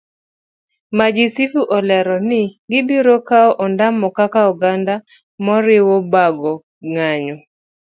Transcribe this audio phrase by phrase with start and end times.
[0.97, 4.93] Majisifu olero ni gibiro kawo ondamo kaka oganda
[5.45, 6.53] moriwo bago
[6.91, 7.35] ng'anyo